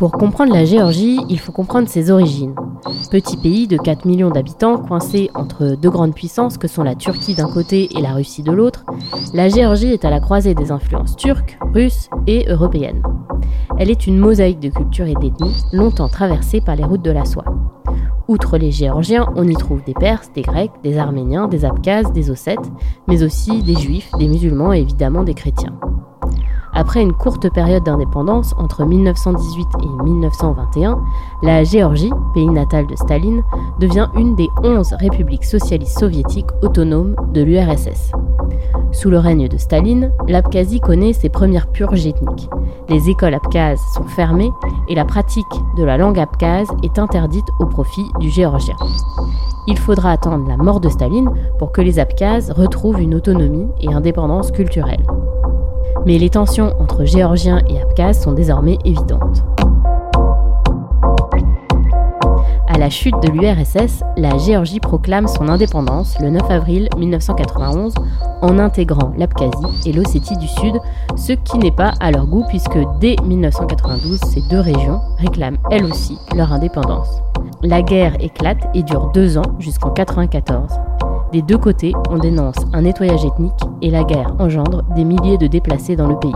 Pour 0.00 0.12
comprendre 0.12 0.54
la 0.54 0.64
Géorgie, 0.64 1.20
il 1.28 1.38
faut 1.38 1.52
comprendre 1.52 1.86
ses 1.86 2.10
origines. 2.10 2.54
Petit 3.10 3.36
pays 3.36 3.68
de 3.68 3.76
4 3.76 4.06
millions 4.06 4.30
d'habitants 4.30 4.78
coincé 4.78 5.30
entre 5.34 5.76
deux 5.76 5.90
grandes 5.90 6.14
puissances 6.14 6.56
que 6.56 6.68
sont 6.68 6.82
la 6.82 6.94
Turquie 6.94 7.34
d'un 7.34 7.50
côté 7.52 7.90
et 7.94 8.00
la 8.00 8.14
Russie 8.14 8.42
de 8.42 8.50
l'autre, 8.50 8.86
la 9.34 9.50
Géorgie 9.50 9.92
est 9.92 10.06
à 10.06 10.08
la 10.08 10.20
croisée 10.20 10.54
des 10.54 10.72
influences 10.72 11.16
turques, 11.16 11.58
russes 11.74 12.08
et 12.26 12.46
européennes. 12.48 13.02
Elle 13.78 13.90
est 13.90 14.06
une 14.06 14.16
mosaïque 14.16 14.60
de 14.60 14.70
cultures 14.70 15.06
et 15.06 15.16
d'ethnies 15.20 15.64
longtemps 15.70 16.08
traversée 16.08 16.62
par 16.62 16.76
les 16.76 16.84
routes 16.84 17.04
de 17.04 17.10
la 17.10 17.26
soie. 17.26 17.44
Outre 18.26 18.56
les 18.56 18.70
Géorgiens, 18.70 19.26
on 19.36 19.46
y 19.46 19.54
trouve 19.54 19.84
des 19.84 19.92
Perses, 19.92 20.32
des 20.32 20.40
Grecs, 20.40 20.72
des 20.82 20.96
Arméniens, 20.96 21.46
des 21.46 21.66
Abkhazes, 21.66 22.10
des 22.14 22.30
Ossètes, 22.30 22.72
mais 23.06 23.22
aussi 23.22 23.62
des 23.62 23.76
Juifs, 23.76 24.10
des 24.18 24.28
musulmans 24.28 24.72
et 24.72 24.80
évidemment 24.80 25.24
des 25.24 25.34
chrétiens. 25.34 25.78
Après 26.80 27.02
une 27.02 27.12
courte 27.12 27.50
période 27.50 27.84
d'indépendance 27.84 28.54
entre 28.56 28.86
1918 28.86 29.68
et 29.82 30.02
1921, 30.02 30.98
la 31.42 31.62
Géorgie, 31.62 32.10
pays 32.32 32.48
natal 32.48 32.86
de 32.86 32.96
Staline, 32.96 33.42
devient 33.78 34.08
une 34.16 34.34
des 34.34 34.48
11 34.64 34.94
républiques 34.94 35.44
socialistes 35.44 35.98
soviétiques 35.98 36.48
autonomes 36.62 37.16
de 37.34 37.42
l'URSS. 37.42 38.12
Sous 38.92 39.10
le 39.10 39.18
règne 39.18 39.46
de 39.46 39.58
Staline, 39.58 40.10
l'Abkhazie 40.26 40.80
connaît 40.80 41.12
ses 41.12 41.28
premières 41.28 41.66
purges 41.66 42.06
ethniques. 42.06 42.48
Les 42.88 43.10
écoles 43.10 43.34
abkhazes 43.34 43.82
sont 43.94 44.04
fermées 44.04 44.50
et 44.88 44.94
la 44.94 45.04
pratique 45.04 45.44
de 45.76 45.84
la 45.84 45.98
langue 45.98 46.18
abkhaze 46.18 46.70
est 46.82 46.98
interdite 46.98 47.48
au 47.58 47.66
profit 47.66 48.06
du 48.20 48.30
géorgien. 48.30 48.76
Il 49.66 49.78
faudra 49.78 50.12
attendre 50.12 50.48
la 50.48 50.56
mort 50.56 50.80
de 50.80 50.88
Staline 50.88 51.28
pour 51.58 51.72
que 51.72 51.82
les 51.82 51.98
Abkhazes 51.98 52.50
retrouvent 52.52 53.02
une 53.02 53.14
autonomie 53.14 53.68
et 53.82 53.92
indépendance 53.92 54.50
culturelle 54.50 55.04
mais 56.06 56.18
les 56.18 56.30
tensions 56.30 56.74
entre 56.80 57.04
Géorgiens 57.04 57.60
et 57.68 57.80
Abkhazes 57.80 58.22
sont 58.22 58.32
désormais 58.32 58.78
évidentes. 58.84 59.44
À 62.72 62.78
la 62.78 62.88
chute 62.88 63.20
de 63.22 63.28
l'URSS, 63.30 64.04
la 64.16 64.38
Géorgie 64.38 64.80
proclame 64.80 65.26
son 65.26 65.48
indépendance 65.48 66.18
le 66.20 66.30
9 66.30 66.50
avril 66.50 66.88
1991 66.96 67.94
en 68.42 68.58
intégrant 68.58 69.12
l'Abkhazie 69.18 69.88
et 69.88 69.92
l'Ossétie 69.92 70.36
du 70.36 70.46
Sud, 70.46 70.76
ce 71.16 71.32
qui 71.32 71.58
n'est 71.58 71.72
pas 71.72 71.92
à 72.00 72.10
leur 72.10 72.26
goût 72.26 72.44
puisque 72.48 72.78
dès 73.00 73.16
1992, 73.24 74.20
ces 74.20 74.40
deux 74.42 74.60
régions 74.60 75.00
réclament 75.18 75.58
elles 75.70 75.84
aussi 75.84 76.16
leur 76.34 76.52
indépendance. 76.52 77.22
La 77.62 77.82
guerre 77.82 78.14
éclate 78.20 78.68
et 78.74 78.82
dure 78.82 79.10
deux 79.12 79.36
ans 79.36 79.56
jusqu'en 79.58 79.88
1994. 79.88 81.09
Des 81.32 81.42
deux 81.42 81.58
côtés, 81.58 81.92
on 82.10 82.18
dénonce 82.18 82.56
un 82.72 82.82
nettoyage 82.82 83.24
ethnique 83.24 83.52
et 83.82 83.90
la 83.90 84.02
guerre 84.02 84.34
engendre 84.40 84.82
des 84.96 85.04
milliers 85.04 85.38
de 85.38 85.46
déplacés 85.46 85.94
dans 85.94 86.08
le 86.08 86.18
pays. 86.18 86.32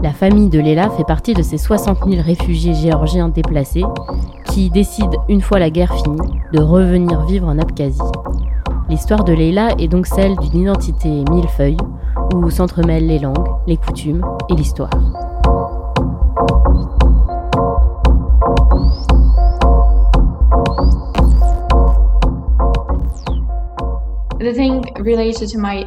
La 0.00 0.12
famille 0.12 0.48
de 0.48 0.60
Léla 0.60 0.88
fait 0.90 1.04
partie 1.04 1.34
de 1.34 1.42
ces 1.42 1.58
60 1.58 2.08
000 2.08 2.22
réfugiés 2.22 2.74
géorgiens 2.74 3.30
déplacés 3.30 3.82
qui 4.44 4.70
décident, 4.70 5.24
une 5.28 5.40
fois 5.40 5.58
la 5.58 5.70
guerre 5.70 5.92
finie, 5.92 6.38
de 6.52 6.60
revenir 6.60 7.24
vivre 7.24 7.48
en 7.48 7.58
Abkhazie. 7.58 8.00
L'histoire 8.88 9.24
de 9.24 9.32
Leila 9.32 9.70
est 9.80 9.88
donc 9.88 10.06
celle 10.06 10.36
d'une 10.36 10.60
identité 10.60 11.24
millefeuille 11.30 11.76
où 12.32 12.48
s'entremêlent 12.48 13.08
les 13.08 13.18
langues, 13.18 13.48
les 13.66 13.76
coutumes 13.76 14.24
et 14.50 14.54
l'histoire. 14.54 14.90
The 24.38 24.54
thing 24.54 24.84
related 24.98 25.48
to 25.48 25.58
my 25.58 25.84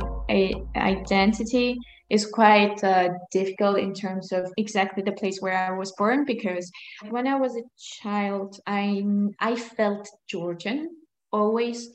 identity 0.75 1.77
is 2.09 2.25
quite 2.25 2.83
uh, 2.83 3.09
difficult 3.31 3.79
in 3.79 3.93
terms 3.93 4.33
of 4.33 4.51
exactly 4.57 5.01
the 5.01 5.13
place 5.13 5.39
where 5.39 5.57
I 5.57 5.71
was 5.77 5.93
born 5.93 6.25
because 6.25 6.69
when 7.09 7.25
I 7.25 7.37
was 7.37 7.55
a 7.55 7.63
child, 7.79 8.59
I 8.67 9.03
I 9.39 9.55
felt 9.55 10.09
Georgian 10.27 10.89
always, 11.31 11.89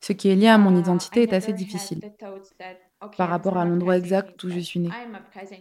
Ce 0.00 0.12
qui 0.12 0.28
est 0.28 0.36
lié 0.36 0.48
à 0.48 0.58
mon 0.58 0.76
uh, 0.76 0.80
identité 0.80 1.22
est 1.22 1.32
assez 1.32 1.52
difficile 1.52 2.00
par 3.16 3.28
rapport 3.28 3.56
à 3.56 3.64
l'endroit 3.64 3.96
exact 3.96 4.42
où 4.42 4.50
je 4.50 4.58
suis 4.58 4.80
née. 4.80 4.90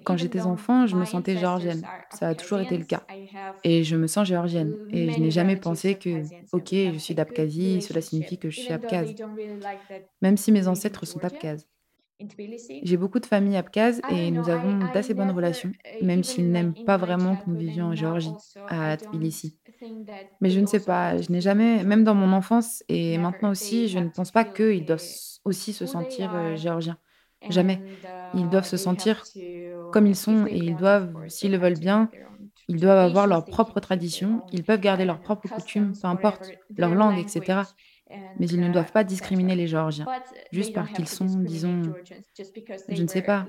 Quand 0.04 0.18
j'étais 0.18 0.42
enfant, 0.42 0.88
je 0.88 0.96
me 0.96 1.06
sentais 1.06 1.38
géorgienne. 1.38 1.84
Ça 2.12 2.30
a 2.30 2.36
toujours 2.36 2.60
été 2.60 2.78
le 2.78 2.86
cas. 2.86 3.06
Et 3.64 3.84
je 3.84 3.96
me 3.96 4.08
sens 4.08 4.28
géorgienne. 4.28 4.76
Et 4.90 5.12
je 5.12 5.20
n'ai 5.20 5.32
jamais 5.32 5.56
pensé 5.56 5.96
que, 5.96 6.24
ok, 6.52 6.70
je 6.72 6.98
suis 6.98 7.14
d'Abkhazie, 7.14 7.82
cela 7.82 8.02
signifie 8.02 8.38
que 8.38 8.50
je 8.50 8.60
suis 8.60 8.74
abkhaze. 8.74 9.14
Même 10.22 10.38
si 10.38 10.52
mes 10.52 10.68
ancêtres 10.68 11.06
sont 11.06 11.24
abkhazes. 11.24 11.68
J'ai 12.82 12.98
beaucoup 12.98 13.20
de 13.20 13.28
familles 13.28 13.58
abkhazes 13.58 14.02
et 14.10 14.32
nous 14.32 14.50
avons 14.50 14.88
d'assez 14.92 15.14
bonnes 15.14 15.30
relations, 15.32 15.72
même 16.02 16.24
s'ils 16.24 16.52
n'aiment 16.52 16.74
pas 16.74 16.98
vraiment 16.98 17.36
que 17.36 17.44
nous 17.48 17.56
vivions 17.58 17.86
en 17.88 17.96
Géorgie, 17.96 18.34
à 18.68 18.98
Tbilissi. 18.98 19.60
Mais 20.42 20.50
je 20.52 20.60
ne 20.60 20.66
sais 20.68 20.80
pas, 20.84 21.20
je 21.22 21.32
n'ai 21.32 21.42
jamais, 21.42 21.84
même 21.84 22.04
dans 22.04 22.14
mon 22.16 22.32
enfance 22.34 22.84
et 22.90 23.18
maintenant 23.18 23.52
aussi, 23.52 23.88
je 23.90 24.00
ne 24.00 24.10
pense 24.10 24.32
pas 24.32 24.46
qu'ils 24.46 24.86
doivent 24.86 25.02
aussi 25.46 25.74
se 25.74 25.86
sentir 25.86 26.34
euh, 26.36 26.56
géorgiens. 26.56 26.98
Jamais. 27.50 27.84
Ils 28.34 28.50
doivent 28.50 28.66
se 28.68 28.78
sentir 28.78 29.30
comme 29.90 30.08
ils 30.08 30.16
sont 30.16 30.48
et 30.48 30.58
ils 30.58 30.76
doivent, 30.76 31.16
s'ils 31.28 31.52
le 31.52 31.58
veulent 31.58 31.78
bien, 31.78 32.14
ils 32.68 32.80
doivent 32.80 32.98
avoir 33.00 33.28
leur 33.28 33.50
propre 33.50 33.80
tradition, 33.80 34.44
ils 34.52 34.64
peuvent 34.66 34.80
garder 34.82 35.06
leurs 35.06 35.22
propres 35.22 35.48
coutumes, 35.48 35.98
peu 36.02 36.08
importe, 36.08 36.56
leur 36.78 36.96
langue, 36.96 37.20
etc. 37.20 37.76
Mais 38.40 38.48
ils 38.48 38.60
ne 38.60 38.72
doivent 38.72 38.92
pas 38.92 39.04
discriminer 39.04 39.56
les 39.56 39.68
Géorgiens, 39.68 40.06
juste 40.52 40.74
parce 40.74 40.92
qu'ils 40.92 41.08
sont, 41.08 41.26
disons, 41.26 41.82
je 42.90 43.02
ne 43.02 43.08
sais 43.08 43.22
pas, 43.22 43.46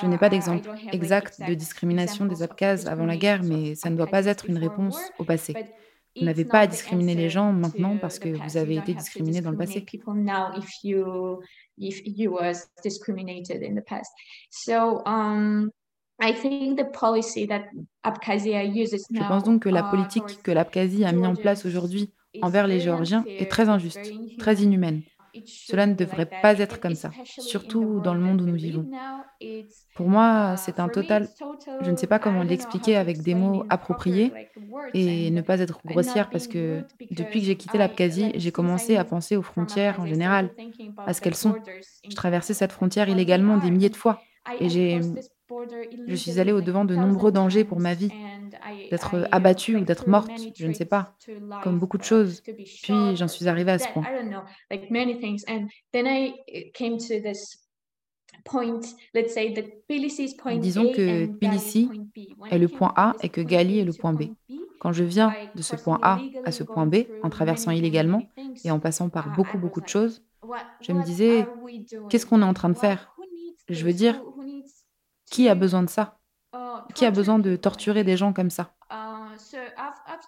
je 0.00 0.06
n'ai 0.06 0.18
pas 0.18 0.28
d'exemple 0.28 0.68
exact 0.92 1.40
de 1.46 1.54
discrimination 1.54 2.26
des 2.26 2.42
Abkhazes 2.42 2.86
avant 2.86 3.06
la 3.06 3.16
guerre, 3.16 3.42
mais 3.42 3.74
ça 3.74 3.90
ne 3.90 3.96
doit 3.96 4.06
pas 4.08 4.26
être 4.26 4.48
une 4.48 4.58
réponse 4.58 4.98
au 5.18 5.24
passé. 5.24 5.54
Vous 6.18 6.24
n'avez 6.24 6.44
pas 6.46 6.60
à 6.60 6.66
discriminer 6.66 7.14
les 7.14 7.28
gens 7.28 7.52
maintenant 7.52 7.98
parce 7.98 8.18
que 8.18 8.30
vous 8.30 8.56
avez 8.56 8.76
été 8.76 8.94
discriminés 8.94 9.42
dans 9.42 9.50
le 9.50 9.58
passé. 9.58 9.84
Je 19.10 19.18
pense 19.28 19.44
donc 19.44 19.62
que 19.62 19.68
la 19.68 19.80
uh, 19.80 19.90
politique 19.90 20.42
que 20.42 20.50
l'Abkhazie 20.50 21.04
a 21.04 21.12
mis 21.12 21.26
en 21.26 21.34
place 21.34 21.66
aujourd'hui 21.66 22.14
envers 22.42 22.66
les 22.66 22.80
Géorgiens 22.80 23.24
est 23.26 23.50
très 23.50 23.68
injuste, 23.68 24.12
très 24.38 24.56
inhumaine. 24.56 25.02
Cela 25.44 25.86
ne 25.86 25.94
devrait 25.94 26.28
pas 26.42 26.58
être 26.58 26.80
comme 26.80 26.94
ça, 26.94 27.10
surtout 27.24 28.00
dans 28.00 28.14
le 28.14 28.20
monde 28.20 28.40
où 28.40 28.46
nous 28.46 28.54
vivons. 28.54 28.86
Pour 29.94 30.08
moi, 30.08 30.54
uh, 30.54 30.56
c'est 30.56 30.80
un 30.80 30.88
total, 30.88 31.28
je 31.82 31.90
ne 31.90 31.96
sais 31.96 32.06
pas 32.06 32.18
comment 32.18 32.42
l'expliquer 32.42 32.96
avec 32.96 33.22
des 33.22 33.34
mots 33.34 33.64
appropriés 33.68 34.32
et 34.94 35.30
ne 35.30 35.40
pas 35.42 35.60
être 35.60 35.80
grossière 35.84 36.30
parce 36.30 36.46
que 36.46 36.84
depuis 37.10 37.40
que 37.40 37.46
j'ai 37.46 37.56
quitté 37.56 37.78
l'Abkhazie, 37.78 38.32
j'ai 38.34 38.52
commencé 38.52 38.96
à 38.96 39.04
penser 39.04 39.36
aux 39.36 39.42
frontières 39.42 40.00
en 40.00 40.06
général, 40.06 40.50
à 41.06 41.12
ce 41.12 41.20
qu'elles 41.20 41.34
sont. 41.34 41.54
Je 42.08 42.14
traversais 42.14 42.54
cette 42.54 42.72
frontière 42.72 43.08
illégalement 43.08 43.58
des 43.58 43.70
milliers 43.70 43.90
de 43.90 43.96
fois 43.96 44.20
et 44.60 44.68
j'ai 44.68 45.00
je 46.08 46.14
suis 46.14 46.40
allée 46.40 46.52
au-devant 46.52 46.84
de 46.84 46.96
nombreux 46.96 47.30
dangers 47.30 47.64
pour 47.64 47.78
ma 47.78 47.94
vie, 47.94 48.10
d'être 48.90 49.28
abattue 49.32 49.76
ou 49.76 49.84
d'être 49.84 50.08
morte, 50.08 50.50
je 50.58 50.66
ne 50.66 50.72
sais 50.72 50.84
pas, 50.86 51.16
comme 51.60 51.78
beaucoup 51.78 51.98
de 51.98 52.04
choses. 52.04 52.44
Puis 52.82 53.16
j'en 53.16 53.28
suis 53.28 53.48
arrivée 53.48 53.72
à 53.72 53.78
ce 53.78 53.88
point. 53.88 54.10
Disons 60.50 60.88
que 60.88 61.26
Tbilissi 61.26 61.98
est 62.50 62.58
le 62.58 62.68
point 62.68 62.92
A 62.96 63.16
et 63.20 63.30
que 63.30 63.40
Gali 63.40 63.78
est 63.78 63.84
le 63.84 63.92
point 63.94 64.12
B. 64.14 64.24
Quand 64.78 64.92
je 64.92 65.04
viens 65.04 65.40
de 65.54 65.62
ce 65.62 65.76
point 65.76 65.98
A 66.02 66.30
à 66.44 66.52
ce 66.52 66.62
point 66.62 66.86
B, 66.86 66.96
en 67.22 67.30
traversant 67.30 67.70
illégalement 67.70 68.30
et 68.64 68.70
en 68.70 68.80
passant 68.80 69.08
par 69.10 69.30
beaucoup, 69.30 69.58
beaucoup 69.58 69.80
de 69.80 69.88
choses, 69.88 70.22
je 70.80 70.92
me 70.92 71.02
disais, 71.02 71.56
qu'est-ce 72.08 72.26
qu'on 72.26 72.42
est 72.42 72.44
en 72.44 72.54
train 72.54 72.68
de 72.70 72.78
faire? 72.78 73.12
Je 73.68 73.84
veux 73.84 73.92
dire, 73.92 74.24
qui 75.30 75.48
a 75.48 75.54
besoin 75.54 75.82
de 75.84 75.88
ça? 75.90 76.15
Qui 76.94 77.04
a 77.04 77.10
besoin 77.10 77.38
de 77.38 77.56
torturer 77.56 78.04
des 78.04 78.16
gens 78.16 78.32
comme 78.32 78.50
ça 78.50 78.72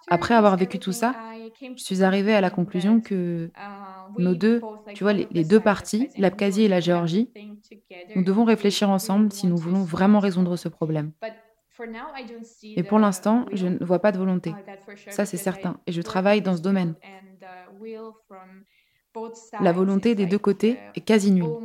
Après 0.09 0.33
avoir 0.33 0.57
vécu 0.57 0.79
tout 0.79 0.91
ça, 0.91 1.15
je 1.61 1.83
suis 1.83 2.03
arrivée 2.03 2.33
à 2.33 2.41
la 2.41 2.49
conclusion 2.49 3.01
que 3.01 3.51
nos 4.17 4.35
deux, 4.35 4.61
tu 4.93 5.03
vois, 5.03 5.13
les, 5.13 5.43
deux 5.43 5.59
parties, 5.59 6.09
l'Abkhazie 6.17 6.63
et 6.63 6.67
la 6.67 6.79
Géorgie, 6.79 7.31
nous 8.15 8.23
devons 8.23 8.43
réfléchir 8.43 8.89
ensemble 8.89 9.31
si 9.31 9.47
nous 9.47 9.57
voulons 9.57 9.83
vraiment 9.83 10.19
résoudre 10.19 10.55
ce 10.55 10.69
problème. 10.69 11.11
Et 12.63 12.83
pour 12.83 12.99
l'instant, 12.99 13.45
je 13.53 13.67
ne 13.67 13.83
vois 13.83 13.99
pas 13.99 14.11
de 14.11 14.17
volonté. 14.17 14.53
Ça, 15.09 15.25
c'est 15.25 15.37
certain. 15.37 15.79
Et 15.87 15.91
je 15.91 16.01
travaille 16.01 16.41
dans 16.41 16.57
ce 16.57 16.61
domaine. 16.61 16.95
La 19.59 19.71
volonté 19.73 20.15
des 20.15 20.25
deux 20.27 20.39
côtés 20.39 20.83
est 20.95 21.01
quasi 21.01 21.31
nulle. 21.31 21.57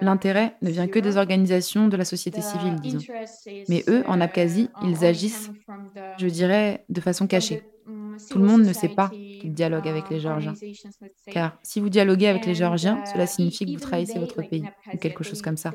L'intérêt 0.00 0.56
ne 0.62 0.70
vient 0.70 0.88
que 0.88 0.98
des 0.98 1.16
organisations 1.16 1.88
de 1.88 1.96
la 1.96 2.04
société 2.04 2.42
civile, 2.42 2.80
disons. 2.80 3.06
Mais 3.68 3.84
eux, 3.88 4.04
en 4.06 4.20
Abkhazie, 4.20 4.74
ils 4.80 5.04
agissent, 5.04 5.52
je 6.16 6.26
dirais, 6.28 6.84
de 6.88 7.00
façon 7.00 7.26
cachée. 7.26 7.66
Tout 8.28 8.38
le 8.38 8.46
monde 8.46 8.64
ne 8.64 8.72
sait 8.72 8.88
pas 8.88 9.18
qu'il 9.46 9.54
dialogue 9.54 9.86
avec 9.86 10.10
les 10.10 10.18
Géorgiens. 10.18 10.54
Car 11.30 11.56
si 11.62 11.80
vous 11.80 11.88
dialoguez 11.88 12.26
avec 12.26 12.46
les 12.46 12.54
Géorgiens, 12.54 13.04
cela 13.06 13.26
signifie 13.26 13.64
que 13.64 13.70
vous 13.70 13.78
trahissez 13.78 14.18
votre 14.18 14.42
pays, 14.42 14.64
ou 14.92 14.96
quelque 14.96 15.22
chose 15.22 15.40
comme 15.40 15.56
ça, 15.56 15.72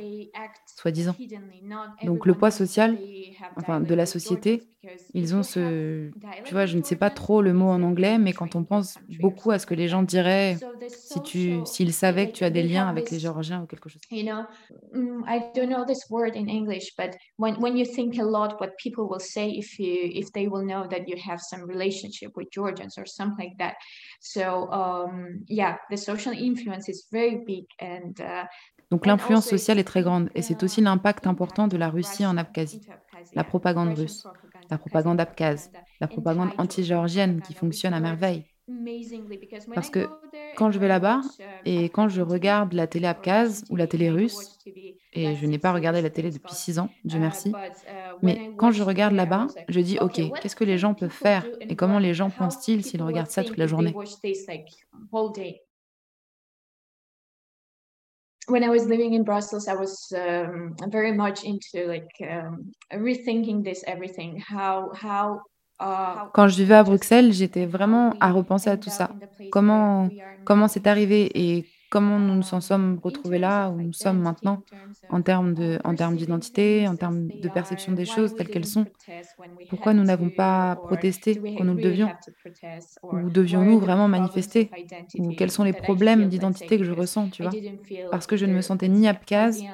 soi-disant. 0.65 1.15
Donc 2.03 2.25
le 2.25 2.33
poids 2.33 2.51
social, 2.51 2.97
enfin 3.55 3.79
de 3.79 3.93
la 3.95 4.05
société, 4.05 4.63
ils 5.13 5.35
ont 5.35 5.43
ce... 5.43 6.09
Tu 6.43 6.53
vois, 6.53 6.65
je 6.65 6.75
ne 6.75 6.83
sais 6.83 6.95
pas 6.95 7.11
trop 7.11 7.41
le 7.41 7.53
mot 7.53 7.67
en 7.67 7.83
anglais, 7.83 8.17
mais 8.17 8.33
quand 8.33 8.55
on 8.55 8.63
pense 8.63 8.97
beaucoup 9.21 9.51
à 9.51 9.59
ce 9.59 9.65
que 9.67 9.75
les 9.75 9.87
gens 9.87 10.01
diraient 10.01 10.57
si 10.87 11.21
tu, 11.21 11.59
s'ils 11.65 11.93
savaient 11.93 12.27
que 12.29 12.33
tu 12.33 12.43
as 12.43 12.49
des 12.49 12.63
liens 12.63 12.87
avec 12.87 13.11
les 13.11 13.19
Géorgiens 13.19 13.61
ou 13.61 13.67
quelque 13.67 13.89
chose. 13.89 14.01
You 14.09 14.23
know, 14.23 14.41
mm, 14.93 15.23
I 15.27 15.41
don't 15.55 15.69
know 15.69 15.85
this 15.85 16.09
word 16.09 16.35
in 16.35 16.47
English, 16.47 16.95
but 16.97 17.11
when, 17.37 17.55
when 17.61 17.77
you 17.77 17.85
think 17.85 18.17
a 18.19 18.23
lot 18.23 18.59
what 18.59 18.71
people 18.83 19.07
will 19.07 19.19
say 19.19 19.51
if 19.51 19.77
you 19.77 20.09
if 20.13 20.31
they 20.33 20.47
will 20.47 20.65
know 20.65 20.87
that 20.87 21.07
you 21.07 21.15
have 21.29 21.39
some 21.39 21.63
relationship 21.67 22.31
with 22.35 22.47
Georgians 22.51 22.97
or 22.97 23.05
something 23.05 23.41
like 23.41 23.57
that. 23.61 23.75
So 24.19 24.69
um, 24.71 25.43
yeah, 25.47 25.77
the 25.89 25.97
social 25.97 26.33
influence 26.33 26.89
is 26.89 27.07
very 27.11 27.37
big 27.45 27.65
and 27.79 28.19
uh, 28.19 28.45
donc 28.91 29.05
l'influence 29.05 29.47
sociale 29.47 29.79
est 29.79 29.85
très 29.85 30.01
grande 30.01 30.29
et 30.35 30.41
c'est 30.41 30.63
aussi 30.63 30.81
l'impact 30.81 31.25
important 31.25 31.67
de 31.69 31.77
la 31.77 31.89
Russie 31.89 32.25
en 32.25 32.35
Abkhazie. 32.35 32.81
La 33.33 33.43
propagande 33.43 33.97
russe, 33.97 34.27
la 34.69 34.77
propagande 34.77 35.19
abkhaze, 35.19 35.71
la 35.99 36.07
propagande 36.07 36.49
anti-géorgienne 36.57 37.41
qui 37.41 37.53
fonctionne 37.53 37.93
à 37.93 37.99
merveille. 37.99 38.45
Parce 39.73 39.89
que 39.89 40.07
quand 40.55 40.71
je 40.71 40.79
vais 40.79 40.87
là-bas 40.87 41.21
et 41.65 41.85
quand 41.85 42.09
je 42.09 42.21
regarde 42.21 42.73
la 42.73 42.87
télé 42.87 43.07
abkhaze 43.07 43.65
ou 43.69 43.75
la 43.75 43.87
télé 43.87 44.09
russe, 44.09 44.57
et 45.13 45.35
je 45.35 45.45
n'ai 45.45 45.57
pas 45.57 45.73
regardé 45.73 46.01
la 46.01 46.09
télé 46.09 46.31
depuis 46.31 46.53
six 46.53 46.79
ans, 46.79 46.89
Dieu 47.03 47.19
merci, 47.19 47.51
mais 48.21 48.51
quand 48.57 48.71
je 48.71 48.83
regarde 48.83 49.13
là-bas, 49.13 49.47
je 49.67 49.79
dis 49.79 49.97
ok, 49.99 50.21
qu'est-ce 50.41 50.55
que 50.55 50.63
les 50.63 50.77
gens 50.77 50.93
peuvent 50.93 51.09
faire 51.09 51.45
et 51.61 51.75
comment 51.75 51.99
les 51.99 52.13
gens 52.13 52.29
pensent-ils 52.29 52.83
s'ils 52.83 53.03
regardent 53.03 53.29
ça 53.29 53.43
toute 53.43 53.57
la 53.57 53.67
journée? 53.67 53.93
When 58.47 58.63
I 58.63 58.69
was 58.69 58.87
living 58.87 59.13
in 59.13 59.23
Brussels, 59.23 59.67
I 59.67 59.75
was 59.75 60.11
um, 60.11 60.75
very 60.89 61.13
much 61.13 61.43
into 61.45 61.87
like 61.87 62.09
um, 62.21 62.71
rethinking 62.91 63.63
this 63.63 63.83
everything. 63.85 64.41
How 64.49 64.91
how 64.93 65.41
uh, 65.79 66.27
quand 66.33 66.47
je 66.47 66.57
vivais 66.57 66.75
à 66.75 66.83
Bruxelles, 66.83 67.31
j'étais 67.31 67.65
vraiment 67.65 68.13
à 68.19 68.31
repenser 68.31 68.69
à 68.69 68.77
tout 68.77 68.89
ça. 68.89 69.11
Comment 69.51 70.09
comment 70.43 70.67
c'est 70.67 70.87
arrivé 70.87 71.29
et 71.35 71.65
comment 71.91 72.17
nous 72.17 72.35
nous 72.35 72.53
en 72.53 72.61
sommes 72.61 72.99
retrouvés 73.03 73.37
là 73.37 73.69
où 73.69 73.81
nous 73.81 73.93
sommes 73.93 74.19
maintenant 74.19 74.63
en 75.09 75.21
termes 75.21 75.53
de 75.53 75.77
en 75.83 75.93
termes 75.93 76.15
d'identité, 76.15 76.87
en 76.87 76.95
termes 76.95 77.27
de 77.27 77.49
perception 77.49 77.91
des 77.91 78.05
choses 78.05 78.33
telles 78.35 78.49
qu'elles 78.49 78.65
sont. 78.65 78.87
Pourquoi 79.69 79.93
nous 79.93 80.03
n'avons 80.03 80.29
pas 80.29 80.77
protesté 80.77 81.43
quand 81.55 81.65
nous 81.65 81.75
le 81.75 81.81
devions? 81.81 82.11
Ou 83.11 83.29
devions-nous 83.29 83.79
vraiment 83.79 84.07
manifester? 84.07 84.71
Ou 85.19 85.33
quels 85.33 85.51
sont 85.51 85.65
les 85.65 85.73
problèmes 85.73 86.29
d'identité 86.29 86.77
que 86.77 86.85
je 86.85 86.93
ressens, 86.93 87.29
tu 87.29 87.43
vois? 87.43 87.55
Parce 88.09 88.25
que 88.25 88.37
je 88.37 88.45
ne 88.45 88.53
me 88.53 88.61
sentais 88.61 88.87
ni 88.87 89.07
abkhaze 89.07 89.67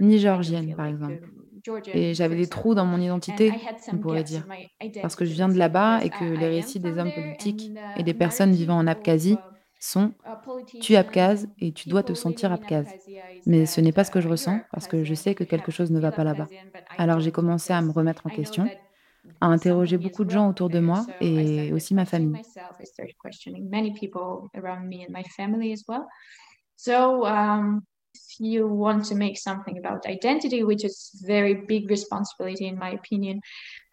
ni 0.00 0.18
géorgienne, 0.18 0.74
par 0.76 0.86
exemple. 0.86 1.20
Et 1.92 2.14
j'avais 2.14 2.36
des 2.36 2.48
trous 2.48 2.74
dans 2.74 2.86
mon 2.86 3.00
identité, 3.00 3.58
on 3.90 3.98
pourrait 3.98 4.24
dire, 4.24 4.46
parce 5.00 5.16
que 5.16 5.24
je 5.24 5.32
viens 5.32 5.48
de 5.48 5.58
là-bas 5.58 6.04
et 6.04 6.10
que 6.10 6.24
les 6.24 6.48
récits 6.48 6.80
des 6.80 6.98
hommes 6.98 7.12
politiques 7.12 7.72
et 7.96 8.04
des 8.04 8.14
personnes 8.14 8.52
vivant 8.52 8.78
en 8.78 8.86
Abkhazie 8.86 9.38
sont 9.80 10.14
tu 10.80 10.92
es 10.94 10.96
abkhaze 10.96 11.48
et 11.60 11.72
tu 11.72 11.88
dois 11.88 12.02
te 12.02 12.14
sentir 12.14 12.52
abkhaze. 12.52 12.96
Mais 13.46 13.66
ce 13.66 13.80
n'est 13.80 13.92
pas 13.92 14.04
ce 14.04 14.10
que 14.10 14.20
je 14.20 14.28
ressens 14.28 14.66
parce 14.72 14.86
que 14.88 15.04
je 15.04 15.14
sais 15.14 15.34
que 15.34 15.44
quelque 15.44 15.70
chose 15.72 15.90
ne 15.90 16.00
va 16.00 16.12
pas 16.12 16.24
là-bas. 16.24 16.50
Alors 16.98 17.20
j'ai 17.20 17.32
commencé 17.32 17.72
à 17.72 17.82
me 17.82 17.90
remettre 17.92 18.26
en 18.26 18.30
question, 18.30 18.72
à 19.40 19.46
interroger 19.46 19.98
beaucoup 19.98 20.24
de 20.24 20.30
gens 20.30 20.48
autour 20.48 20.70
de 20.70 20.80
moi 20.80 21.08
et 21.20 21.72
aussi 21.72 21.94
ma 21.94 22.06
famille. 22.06 22.40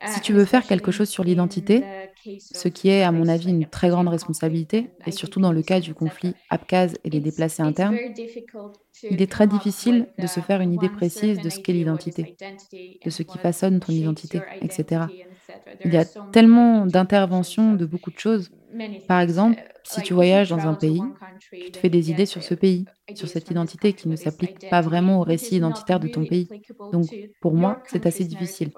Si 0.06 0.20
tu 0.22 0.34
veux 0.34 0.46
faire 0.46 0.66
quelque 0.66 0.92
chose 0.92 1.10
sur 1.10 1.24
l'identité, 1.24 1.84
ce 2.40 2.68
qui 2.68 2.90
est 2.90 3.04
à 3.04 3.12
mon 3.12 3.28
avis 3.28 3.50
une 3.50 3.66
très 3.66 3.90
grande 3.90 4.10
responsabilité, 4.10 4.92
et 5.06 5.12
surtout 5.12 5.40
dans 5.40 5.52
le 5.52 5.62
cas 5.62 5.80
du 5.80 5.94
conflit 5.94 6.36
Abkhaz 6.50 6.96
et 7.04 7.10
des 7.10 7.20
déplacés 7.20 7.64
internes, 7.64 7.98
il 9.10 9.22
est 9.22 9.32
très 9.32 9.48
difficile 9.48 10.08
de 10.18 10.28
se 10.28 10.40
faire 10.40 10.62
une 10.62 10.74
idée 10.74 10.90
précise 10.90 11.40
de 11.40 11.50
ce 11.50 11.60
qu'est 11.60 11.74
l'identité, 11.74 12.36
de 13.06 13.10
ce 13.10 13.24
qui 13.24 13.38
façonne 13.38 13.80
ton 13.80 13.94
identité, 13.94 14.42
etc. 14.62 15.06
Il 15.86 15.94
y 15.94 15.98
a 15.98 16.06
tellement 16.32 16.86
d'interventions 16.86 17.74
de 17.74 17.86
beaucoup 17.86 18.12
de 18.12 18.20
choses. 18.20 18.52
Par 19.08 19.20
exemple, 19.20 19.62
si 19.84 20.02
tu 20.02 20.14
voyages 20.14 20.50
dans 20.50 20.66
un 20.66 20.74
pays, 20.74 21.02
tu 21.52 21.72
te 21.72 21.78
fais 21.78 21.90
des 21.90 22.10
idées 22.10 22.26
sur 22.26 22.42
ce 22.44 22.54
pays, 22.54 22.86
sur 23.14 23.28
cette 23.28 23.50
identité 23.50 23.94
qui 23.94 24.08
ne 24.08 24.16
s'applique 24.16 24.70
pas 24.70 24.82
vraiment 24.82 25.20
au 25.20 25.24
récit 25.24 25.58
identitaire 25.58 26.00
de 26.00 26.08
ton 26.08 26.26
pays. 26.26 26.48
Donc, 26.92 27.06
pour 27.42 27.54
moi, 27.54 27.82
c'est 27.88 28.06
assez 28.06 28.24
difficile. 28.24 28.72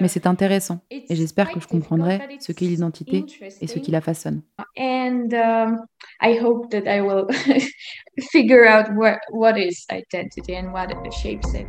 Mais 0.00 0.08
c'est 0.08 0.26
intéressant 0.26 0.80
et 0.90 1.14
j'espère 1.14 1.50
que 1.52 1.60
je 1.60 1.68
comprendrai 1.68 2.38
ce 2.40 2.52
qu'est 2.52 2.66
l'identité 2.66 3.24
et 3.60 3.66
ce 3.66 3.78
qui 3.78 3.90
la 3.90 4.00
façonne. 4.00 4.42
And 4.76 5.32
um, 5.32 5.78
I 6.20 6.38
hope 6.40 6.70
that 6.70 6.86
I 6.86 7.00
will 7.00 7.26
figure 8.32 8.66
out 8.66 8.90
what, 8.96 9.18
what 9.30 9.56
is 9.56 9.86
identity 9.90 10.56
and 10.56 10.72
what 10.72 10.88
shapes 11.12 11.54
it. 11.54 11.66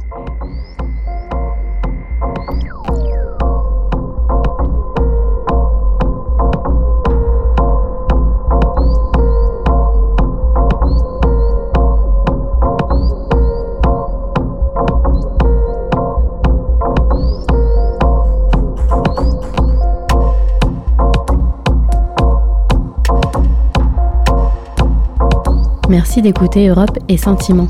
Merci 25.91 26.21
d'écouter 26.21 26.69
Europe 26.69 26.97
et 27.09 27.17
Sentiments. 27.17 27.67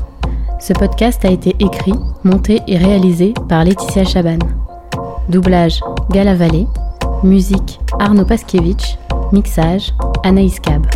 Ce 0.60 0.72
podcast 0.72 1.24
a 1.24 1.30
été 1.32 1.56
écrit, 1.58 1.94
monté 2.22 2.60
et 2.68 2.78
réalisé 2.78 3.34
par 3.48 3.64
Laetitia 3.64 4.04
Chaban. 4.04 4.38
Doublage 5.28 5.80
Gala 6.08 6.36
Vallée. 6.36 6.68
Musique 7.24 7.80
Arnaud 7.98 8.24
Paskiewicz. 8.24 8.96
Mixage 9.32 9.92
Anaïs 10.22 10.60
Cab. 10.60 10.86